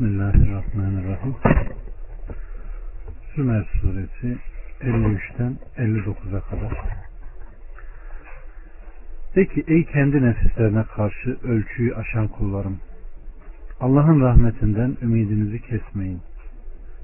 [0.00, 1.34] Bismillahirrahmanirrahim.
[3.34, 4.38] Sümer suresi
[4.80, 6.72] 53'ten 59'a kadar.
[9.36, 12.78] De ki ey kendi nefislerine karşı ölçüyü aşan kullarım.
[13.80, 16.20] Allah'ın rahmetinden ümidinizi kesmeyin.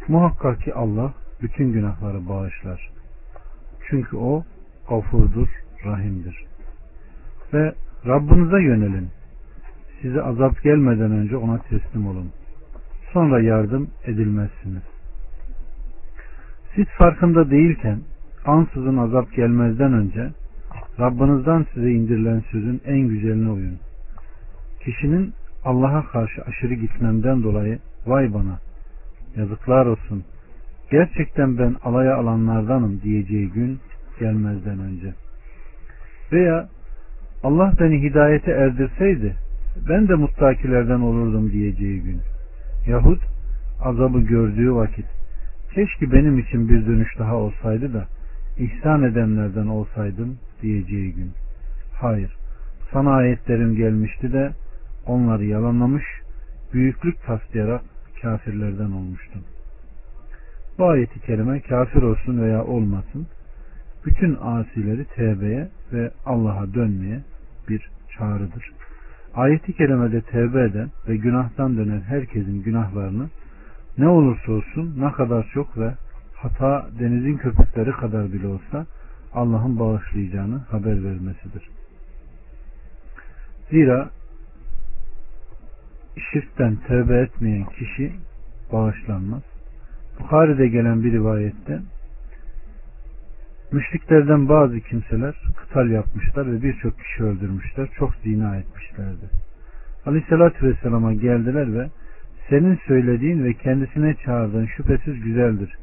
[0.09, 2.91] Muhakkak ki Allah bütün günahları bağışlar.
[3.89, 4.45] Çünkü o
[4.89, 5.49] gafurdur,
[5.85, 6.45] rahimdir.
[7.53, 7.75] Ve
[8.07, 9.09] Rabbinize yönelin.
[10.03, 12.33] Size azap gelmeden önce ona teslim olun.
[13.13, 14.83] Sonra yardım edilmezsiniz.
[16.75, 18.01] Siz farkında değilken
[18.47, 20.31] ansızın azap gelmezden önce
[21.01, 23.79] Rabbinizden size indirilen sözün en güzelini uyun.
[24.85, 25.33] Kişinin
[25.65, 28.59] Allah'a karşı aşırı gitmemden dolayı vay bana
[29.37, 30.25] yazıklar olsun
[30.91, 33.79] gerçekten ben alaya alanlardanım diyeceği gün
[34.21, 35.15] gelmezden önce.
[36.33, 36.69] Veya
[37.43, 39.37] Allah beni hidayete erdirseydi
[39.89, 42.21] ben de muttakilerden olurdum diyeceği gün.
[42.87, 43.23] Yahut
[43.81, 45.07] azabı gördüğü vakit
[45.75, 48.07] keşke benim için bir dönüş daha olsaydı da
[48.59, 51.33] ihsan edenlerden olsaydım diyeceği gün.
[52.01, 52.37] Hayır,
[52.93, 54.53] sana ayetlerim gelmişti de
[55.07, 56.05] onları yalanlamış,
[56.73, 57.83] büyüklük taslayarak
[58.23, 59.43] kafirlerden olmuştum.
[60.79, 63.27] Bu ayeti kerime kafir olsun veya olmasın,
[64.07, 67.21] bütün asileri tevbeye ve Allah'a dönmeye
[67.69, 68.76] bir çağrıdır.
[69.37, 73.29] Ayeti kerimede tevbe eden ve günahtan dönen herkesin günahlarını
[73.99, 75.95] ne olursa olsun ne kadar çok ve
[76.35, 78.87] hata denizin köpükleri kadar bile olsa
[79.35, 81.69] Allah'ın bağışlayacağını haber vermesidir.
[83.71, 84.11] Zira
[86.33, 88.13] şirkten tövbe etmeyen kişi
[88.73, 89.43] bağışlanmaz.
[90.21, 91.81] Bukhari'de gelen bir rivayette
[93.73, 97.89] müşriklerden bazı kimseler kıtal yapmışlar ve birçok kişi öldürmüşler.
[97.99, 99.31] Çok zina etmişlerdi.
[100.07, 101.89] Aleyhissalatü Vesselam'a geldiler ve
[102.49, 105.75] senin söylediğin ve kendisine çağırdığın şüphesiz güzeldir.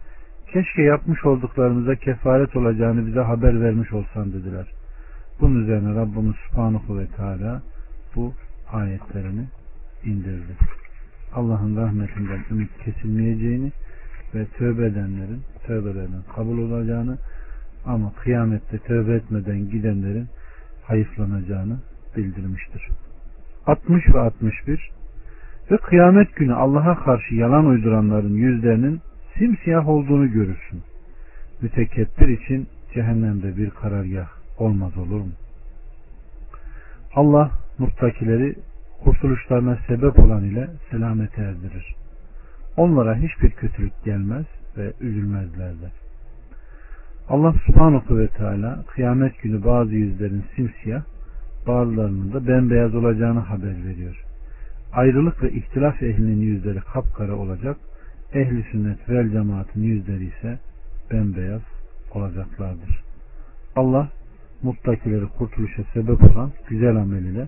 [0.54, 4.68] Keşke yapmış olduklarımıza kefaret olacağını bize haber vermiş olsan dediler.
[5.42, 7.62] Bunun üzerine Rabbimiz Subhanahu ve Teala
[8.16, 8.34] bu
[8.72, 9.46] ayetlerini
[10.06, 10.54] indirdi.
[11.36, 13.72] Allah'ın rahmetinden ümit kesilmeyeceğini
[14.36, 17.18] ve tövbe edenlerin tövbelerinin kabul olacağını
[17.86, 20.28] ama kıyamette tövbe etmeden gidenlerin
[20.84, 21.78] hayıflanacağını
[22.18, 22.90] bildirmiştir.
[23.66, 24.92] 60 ve 61
[25.72, 29.02] ve kıyamet günü Allah'a karşı yalan uyduranların yüzlerinin
[29.38, 30.82] simsiyah olduğunu görürsün.
[31.62, 34.28] Mütekebbir için cehennemde bir karargah
[34.58, 35.32] olmaz olur mu?
[37.16, 38.56] Allah muttakileri
[39.04, 41.96] kurtuluşlarına sebep olan ile selamete erdirir.
[42.78, 44.46] Onlara hiçbir kötülük gelmez
[44.78, 45.92] ve üzülmezler de.
[47.30, 51.04] Allah subhanahu ve teala kıyamet günü bazı yüzlerin simsiyah,
[51.68, 54.24] bazılarının da bembeyaz olacağını haber veriyor.
[54.94, 57.78] Ayrılık ve ihtilaf ehlinin yüzleri kapkara olacak,
[58.34, 60.60] ehli sünnet vel cemaatin yüzleri ise
[61.12, 61.62] bembeyaz
[62.12, 63.02] olacaklardır.
[63.76, 64.10] Allah
[64.64, 67.48] muttakileri kurtuluşa sebep olan güzel amel ile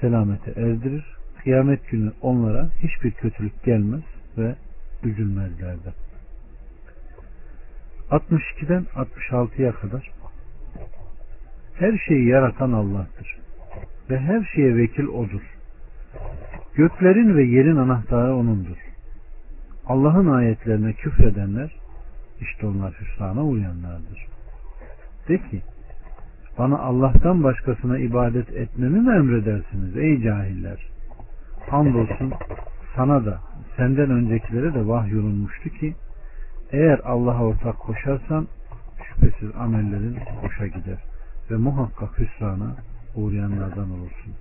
[0.00, 1.04] selamete erdirir.
[1.42, 4.02] Kıyamet günü onlara hiçbir kötülük gelmez
[4.38, 4.54] ve
[5.04, 5.92] üzülmezler de.
[8.12, 10.10] 62'den 66'ya kadar
[11.74, 13.36] her şeyi yaratan Allah'tır.
[14.10, 15.42] Ve her şeye vekil O'dur.
[16.74, 18.76] Göklerin ve yerin anahtarı O'nundur.
[19.86, 21.70] Allah'ın ayetlerine küfredenler
[22.40, 24.26] işte onlar hüsrana uyanlardır.
[25.28, 25.62] De ki
[26.58, 30.86] bana Allah'tan başkasına ibadet etmemi mi emredersiniz ey cahiller?
[31.70, 32.32] Hamdolsun
[32.96, 33.40] sana da
[33.76, 35.94] senden öncekilere de vahyolunmuştu ki
[36.72, 38.48] eğer Allah'a ortak koşarsan
[39.04, 40.98] şüphesiz amellerin boşa gider
[41.50, 42.76] ve muhakkak hüsrana
[43.14, 44.32] uğrayanlardan olursun.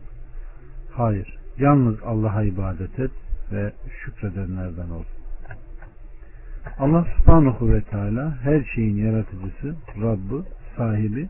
[0.92, 3.12] Hayır, yalnız Allah'a ibadet et
[3.52, 3.72] ve
[4.04, 5.04] şükredenlerden ol.
[6.80, 10.46] Allah subhanahu ve teala her şeyin yaratıcısı, Rabbı,
[10.78, 11.30] sahibi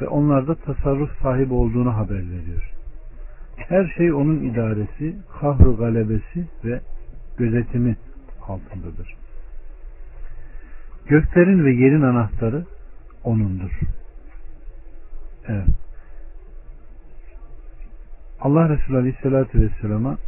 [0.00, 2.72] ve onlarda tasarruf sahibi olduğunu haber veriyor.
[3.56, 6.80] Her şey onun idaresi, kahru galebesi ve
[7.38, 7.96] gözetimi
[8.48, 9.16] altındadır.
[11.08, 12.64] Göklerin ve yerin anahtarı
[13.24, 13.70] O'nundur.
[15.48, 15.68] Evet.
[18.40, 20.18] Allah Resulü Aleyhisselatü Vesselam'a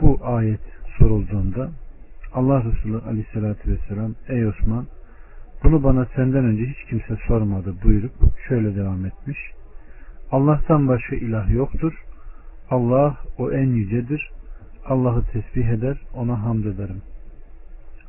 [0.00, 0.60] bu ayet
[0.98, 1.70] sorulduğunda
[2.34, 4.86] Allah Resulü Aleyhisselatü Vesselam ey Osman
[5.64, 8.12] bunu bana senden önce hiç kimse sormadı buyurup
[8.48, 9.38] şöyle devam etmiş.
[10.30, 11.92] Allah'tan başka ilah yoktur.
[12.70, 14.30] Allah o en yücedir.
[14.86, 17.02] Allah'ı tesbih eder, ona hamd ederim.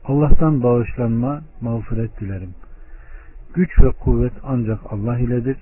[0.08, 2.50] Allah'tan bağışlanma, mağfiret dilerim.
[3.54, 5.58] Güç ve kuvvet ancak Allah iledir.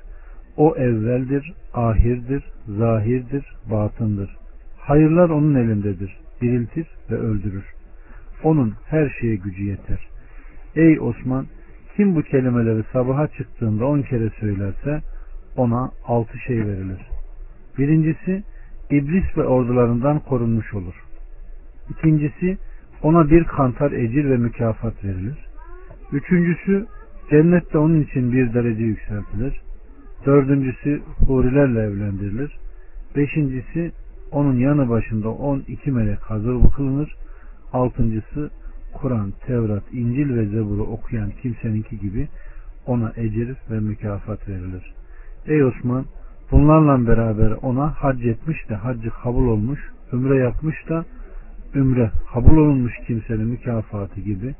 [0.57, 4.37] O evveldir, ahirdir, zahirdir, batındır.
[4.77, 6.17] Hayırlar onun elindedir.
[6.41, 7.65] diriltir ve öldürür.
[8.43, 10.07] Onun her şeye gücü yeter.
[10.75, 11.45] Ey Osman
[11.95, 15.01] kim bu kelimeleri sabaha çıktığında on kere söylerse
[15.57, 17.01] ona altı şey verilir.
[17.77, 18.43] Birincisi
[18.89, 21.03] iblis ve ordularından korunmuş olur.
[21.89, 22.57] İkincisi
[23.03, 25.37] ona bir kantar ecir ve mükafat verilir.
[26.11, 26.85] Üçüncüsü
[27.29, 29.61] cennette onun için bir derece yükseltilir.
[30.25, 32.51] Dördüncüsü hurilerle evlendirilir.
[33.15, 33.91] Beşincisi
[34.31, 37.15] onun yanı başında on iki melek hazır kılınır.
[37.73, 38.49] Altıncısı
[38.93, 42.27] Kur'an, Tevrat, İncil ve Zebur'u okuyan kimseninki gibi
[42.87, 44.93] ona ecir ve mükafat verilir.
[45.47, 46.05] Ey Osman
[46.51, 49.79] bunlarla beraber ona hac etmiş de haccı kabul olmuş,
[50.13, 51.05] ümre yapmış da
[51.75, 54.55] ümre kabul olunmuş kimsenin mükafatı gibi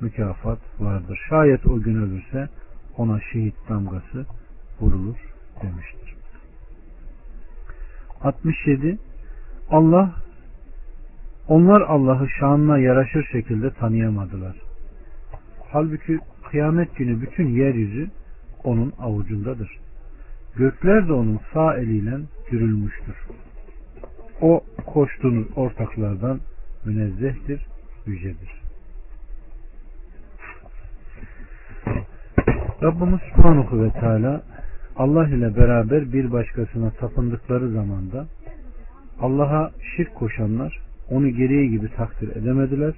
[0.00, 1.20] mükafat vardır.
[1.28, 2.48] Şayet o gün ölürse
[2.96, 4.26] ona şehit damgası
[4.80, 5.16] vurulur
[5.62, 6.16] demiştir.
[8.22, 8.98] 67
[9.70, 10.14] Allah
[11.48, 14.56] onlar Allah'ı şanına yaraşır şekilde tanıyamadılar.
[15.72, 16.18] Halbuki
[16.50, 18.10] kıyamet günü bütün yeryüzü
[18.64, 19.78] onun avucundadır.
[20.56, 22.18] Gökler de onun sağ eliyle
[22.50, 23.16] dürülmüştür.
[24.40, 26.40] O koştuğunuz ortaklardan
[26.86, 27.66] münezzehtir,
[28.06, 28.50] yücedir.
[32.82, 34.42] Rabbimiz Subhanahu ve Teala
[34.96, 38.26] Allah ile beraber bir başkasına tapındıkları zamanda
[39.20, 40.80] Allah'a şirk koşanlar
[41.10, 42.94] onu gereği gibi takdir edemediler.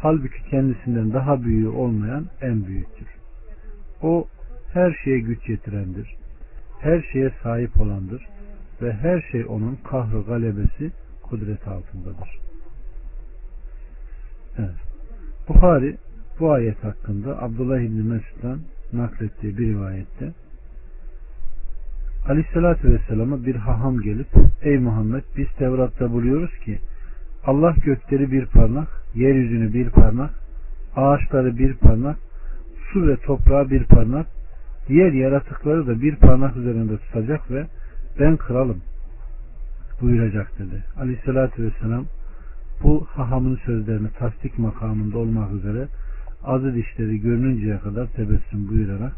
[0.00, 3.08] Halbuki kendisinden daha büyüğü olmayan en büyüktür.
[4.02, 4.26] O
[4.72, 6.16] her şeye güç yetirendir.
[6.80, 8.26] Her şeye sahip olandır
[8.82, 12.47] ve her şey onun kahrı galebesi kudret altındadır.
[14.58, 14.70] Evet.
[15.48, 15.96] Buhari
[16.40, 18.60] bu ayet hakkında Abdullah İbni Mesud'dan
[18.92, 20.32] naklettiği bir rivayette
[22.28, 24.26] Aleyhisselatü Vesselam'a bir haham gelip
[24.62, 26.78] Ey Muhammed biz Tevrat'ta buluyoruz ki
[27.46, 30.30] Allah gökleri bir parmak, yeryüzünü bir parmak,
[30.96, 32.16] ağaçları bir parmak,
[32.92, 34.26] su ve toprağı bir parmak,
[34.88, 37.66] diğer yaratıkları da bir parmak üzerinde tutacak ve
[38.20, 38.78] ben kralım
[40.00, 40.84] buyuracak dedi.
[41.00, 42.04] Aleyhissalatü vesselam
[42.82, 45.88] bu hahamın sözlerini tasdik makamında olmak üzere
[46.44, 49.12] azı dişleri görününceye kadar tebessüm buyurarak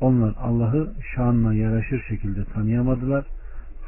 [0.00, 3.24] onlar Allah'ı şanına yaraşır şekilde tanıyamadılar.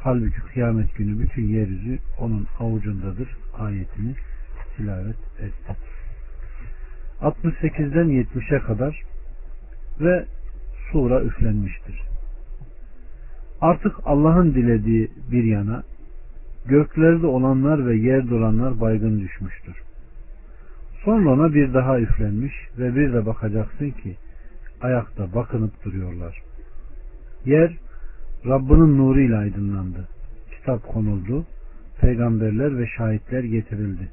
[0.03, 4.15] Halbuki kıyamet günü bütün yeryüzü onun avucundadır ayetini
[4.77, 5.75] tilavet etti.
[7.21, 9.01] 68'den 70'e kadar
[9.99, 10.25] ve
[10.91, 12.01] sura üflenmiştir.
[13.61, 15.83] Artık Allah'ın dilediği bir yana
[16.67, 19.75] göklerde olanlar ve yerde olanlar baygın düşmüştür.
[21.03, 24.15] Sonra ona bir daha üflenmiş ve bir de bakacaksın ki
[24.81, 26.41] ayakta bakınıp duruyorlar.
[27.45, 27.77] Yer
[28.45, 30.07] Rabbinin nuruyla aydınlandı.
[30.51, 31.45] Kitap konuldu.
[32.01, 34.09] Peygamberler ve şahitler getirildi.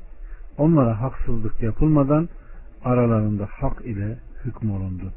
[0.59, 2.29] Onlara haksızlık yapılmadan
[2.85, 5.13] aralarında hak ile hükmolundu.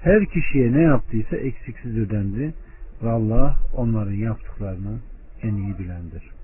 [0.00, 2.54] Her kişiye ne yaptıysa eksiksiz ödendi
[3.02, 4.98] ve Allah onların yaptıklarını
[5.42, 6.39] en iyi bilendir.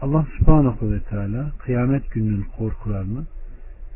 [0.00, 3.24] Allah subhanahu ve teala kıyamet gününün korkularını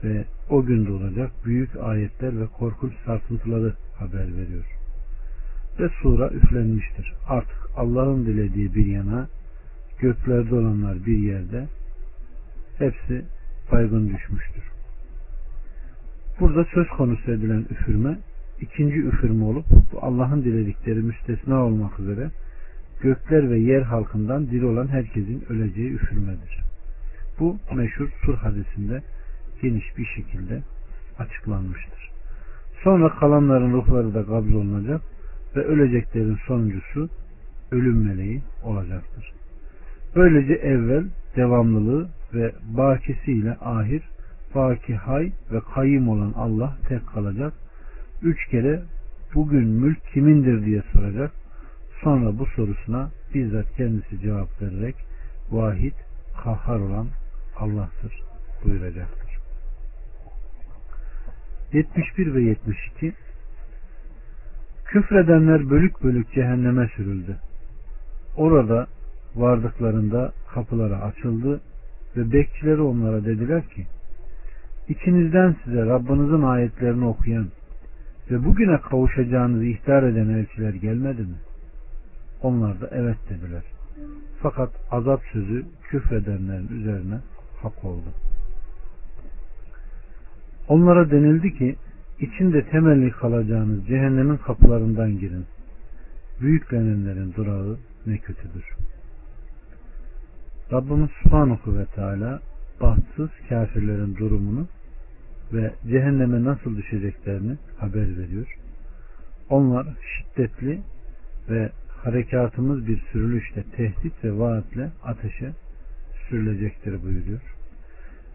[0.05, 4.65] ve o günde olacak büyük ayetler ve korkunç sarsıntıları haber veriyor.
[5.81, 7.15] Ve sura üflenmiştir.
[7.29, 9.29] Artık Allah'ın dilediği bir yana,
[9.99, 11.69] göklerde olanlar bir yerde,
[12.79, 13.25] hepsi
[13.73, 14.65] baygın düşmüştür.
[16.41, 18.19] Burada söz konusu edilen üfürme,
[18.61, 22.31] ikinci üfürme olup, bu Allah'ın diledikleri müstesna olmak üzere,
[23.03, 26.61] gökler ve yer halkından diri olan herkesin öleceği üfürmedir.
[27.41, 29.03] Bu meşhur sur hadisinde
[29.63, 30.63] geniş bir şekilde
[31.19, 32.11] açıklanmıştır.
[32.85, 35.01] Sonra kalanların ruhları da kabz olunacak
[35.57, 37.09] ve öleceklerin sonuncusu
[37.71, 39.33] ölüm meleği olacaktır.
[40.17, 41.05] Böylece evvel
[41.37, 44.03] devamlılığı ve bakisiyle ahir,
[44.55, 47.53] baki hay ve kayım olan Allah tek kalacak.
[48.23, 48.83] Üç kere
[49.35, 51.31] bugün mülk kimindir diye soracak.
[52.03, 54.95] Sonra bu sorusuna bizzat kendisi cevap vererek
[55.51, 55.95] vahid,
[56.45, 57.09] kahhar olan
[57.57, 58.13] Allah'tır
[58.65, 59.31] buyuracaktır.
[61.73, 63.13] 71 ve 72
[64.85, 67.37] Küfredenler bölük bölük cehenneme sürüldü.
[68.37, 68.87] Orada
[69.37, 71.61] vardıklarında kapıları açıldı
[72.17, 73.87] ve bekçileri onlara dediler ki
[74.89, 77.47] İçinizden size Rabbinizin ayetlerini okuyan
[78.31, 81.37] ve bugüne kavuşacağınızı ihtar eden elçiler gelmedi mi?
[82.43, 83.63] Onlar da evet dediler.
[84.43, 87.19] Fakat azap sözü küfredenlerin üzerine
[87.63, 88.09] hak oldu.
[90.69, 91.77] Onlara denildi ki
[92.21, 95.47] içinde temelli kalacağınız cehennemin kapılarından girin.
[96.41, 98.65] Büyüklenenlerin durağı ne kötüdür.
[100.73, 102.41] Rabbimiz Subhanahu ve Teala
[102.81, 104.67] bahtsız kafirlerin durumunu
[105.53, 108.57] ve cehenneme nasıl düşeceklerini haber veriyor.
[109.51, 110.81] Onlar şiddetli
[111.51, 111.71] ve
[112.05, 115.53] harekatımız bir sürülüşle, tehdit ve vaatle ateşe
[116.29, 117.41] sürülecektir buyuruyor.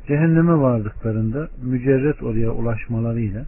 [0.07, 3.45] Cehenneme vardıklarında mücerret oraya ulaşmalarıyla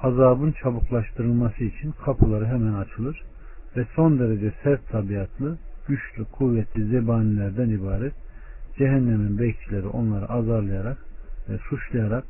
[0.00, 3.22] azabın çabuklaştırılması için kapıları hemen açılır
[3.76, 8.12] ve son derece sert tabiatlı, güçlü, kuvvetli zebanilerden ibaret
[8.78, 10.98] cehennemin bekçileri onları azarlayarak
[11.48, 12.24] ve suçlayarak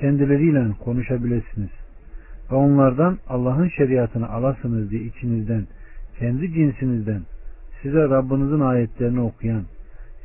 [0.00, 1.70] kendileriyle konuşabilirsiniz
[2.52, 5.66] ve onlardan Allah'ın şeriatını alasınız diye içinizden,
[6.18, 7.22] kendi cinsinizden
[7.82, 9.62] size Rabbinizin ayetlerini okuyan,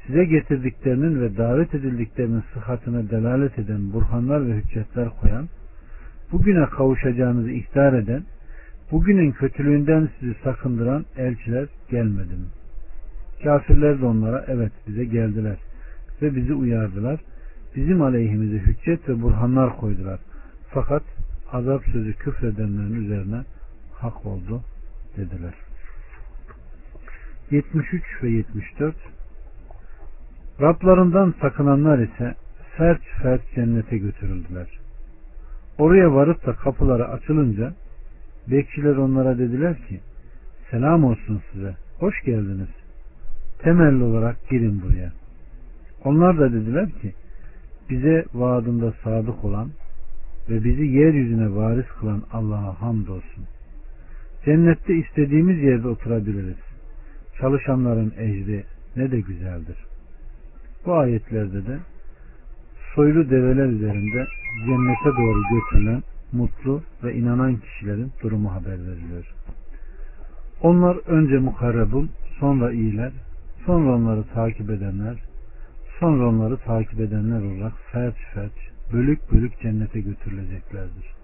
[0.08, 5.50] size getirdiklerinin ve davet edildiklerinin sıhhatine delalet eden burhanlar ve hüccetler koyan,
[6.32, 8.24] bugüne kavuşacağınızı ihtar eden,
[8.92, 12.48] bugünün kötülüğünden sizi sakındıran elçiler gelmedi mi?
[13.44, 15.58] Kafirler de onlara evet bize geldiler
[16.22, 17.20] ve bizi uyardılar.
[17.76, 20.20] Bizim aleyhimize hüccet ve burhanlar koydular.
[20.70, 21.04] Fakat
[21.52, 23.44] azap sözü küfredenlerin üzerine
[23.94, 24.62] hak oldu
[25.18, 25.67] dediler.
[27.52, 28.96] 73 ve 74
[30.62, 32.36] Rablarından sakınanlar ise
[32.78, 34.68] fert fert cennete götürüldüler.
[35.78, 37.74] Oraya varıp da kapıları açılınca
[38.48, 40.00] bekçiler onlara dediler ki
[40.72, 42.70] selam olsun size, hoş geldiniz.
[43.60, 45.12] Temelli olarak girin buraya.
[46.04, 47.14] Onlar da dediler ki
[47.90, 49.70] bize vaadinde sadık olan
[50.50, 53.44] ve bizi yeryüzüne varis kılan Allah'a hamdolsun.
[54.46, 56.67] Cennette istediğimiz yerde oturabiliriz.
[57.42, 58.64] Çalışanların ecri
[58.96, 59.78] ne de güzeldir.
[60.86, 61.78] Bu ayetlerde de
[62.96, 64.28] soylu develer üzerinde
[64.66, 69.34] cennete doğru götürülen mutlu ve inanan kişilerin durumu haber veriliyor.
[70.62, 73.12] Onlar önce mukarrebun, sonra iyiler,
[73.66, 75.18] sonra onları takip edenler,
[76.00, 81.16] sonra onları takip edenler olarak felç felç, bölük bölük cennete götürüleceklerdir.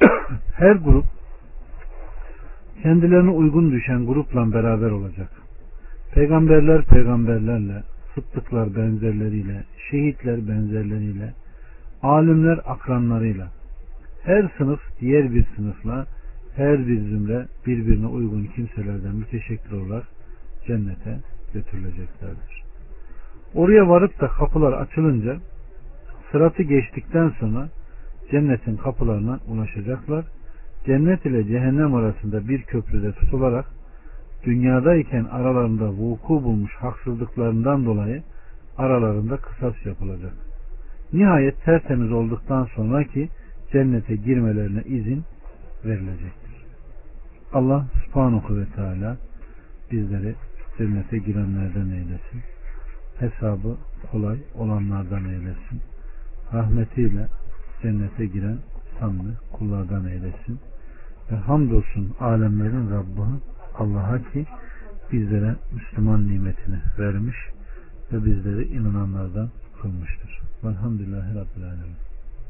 [0.54, 1.04] Her grup
[2.82, 5.30] kendilerine uygun düşen grupla beraber olacak.
[6.14, 7.82] Peygamberler peygamberlerle,
[8.14, 11.32] sıddıklar benzerleriyle, şehitler benzerleriyle,
[12.02, 13.48] alimler akranlarıyla,
[14.24, 16.06] her sınıf diğer bir sınıfla,
[16.56, 20.06] her bir zümre birbirine uygun kimselerden müteşekkir olarak
[20.66, 21.18] cennete
[21.54, 22.62] götürüleceklerdir.
[23.54, 25.36] Oraya varıp da kapılar açılınca
[26.32, 27.68] sıratı geçtikten sonra
[28.30, 30.24] cennetin kapılarına ulaşacaklar.
[30.86, 33.66] Cennet ile cehennem arasında bir köprüde tutularak
[34.44, 38.22] dünyadayken aralarında vuku bulmuş haksızlıklarından dolayı
[38.78, 40.32] aralarında kısas yapılacak.
[41.12, 43.28] Nihayet tertemiz olduktan sonra ki
[43.72, 45.24] cennete girmelerine izin
[45.84, 46.52] verilecektir.
[47.52, 49.16] Allah subhanahu ve teala
[49.92, 50.34] bizleri
[50.78, 52.40] cennete girenlerden eylesin.
[53.18, 53.76] Hesabı
[54.10, 55.80] kolay olanlardan eylesin.
[56.52, 57.26] Rahmetiyle
[57.82, 58.58] cennete giren
[59.00, 60.60] sanlı kullardan eylesin.
[61.32, 63.26] Ve hamdolsun alemlerin Rabbı
[63.78, 64.46] Allah'a ki
[65.12, 67.36] bizlere Müslüman nimetini vermiş
[68.12, 69.50] ve bizleri inananlardan
[69.82, 70.40] kılmıştır.
[70.64, 72.11] Velhamdülillahi Rabbil Alemin.